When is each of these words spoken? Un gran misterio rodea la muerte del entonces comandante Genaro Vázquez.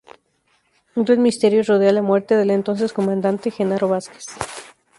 Un 0.97 1.03
gran 1.05 1.21
misterio 1.27 1.61
rodea 1.63 1.91
la 1.93 2.01
muerte 2.01 2.35
del 2.35 2.49
entonces 2.49 2.91
comandante 2.91 3.51
Genaro 3.51 3.87
Vázquez. 3.87 4.25